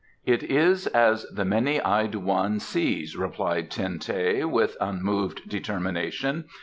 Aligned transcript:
"It 0.25 0.41
is 0.41 0.87
as 0.87 1.25
the 1.31 1.45
Many 1.45 1.79
Eyed 1.79 2.15
One 2.15 2.57
sees," 2.59 3.15
replied 3.15 3.69
Ten 3.69 3.99
teh, 3.99 4.43
with 4.45 4.75
unmoved 4.81 5.47
determination. 5.47 6.45